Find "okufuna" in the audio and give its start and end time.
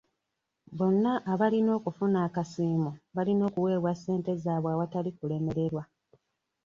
1.79-2.17